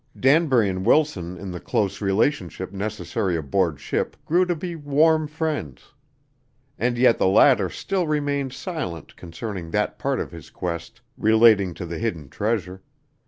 Danbury 0.19 0.67
and 0.67 0.83
Wilson 0.83 1.37
in 1.37 1.51
the 1.51 1.59
close 1.59 2.01
relationship 2.01 2.71
necessary 2.73 3.37
aboard 3.37 3.79
ship 3.79 4.17
grew 4.25 4.47
to 4.47 4.55
be 4.55 4.75
warm 4.75 5.27
friends. 5.27 5.93
And 6.79 6.97
yet 6.97 7.19
the 7.19 7.27
latter 7.27 7.69
still 7.69 8.07
remained 8.07 8.51
silent 8.53 9.15
concerning 9.15 9.69
that 9.69 9.99
part 9.99 10.19
of 10.19 10.31
his 10.31 10.49
quest 10.49 11.01
relating 11.19 11.75
to 11.75 11.85
the 11.85 11.99
hidden 11.99 12.29
treasure. 12.29 12.81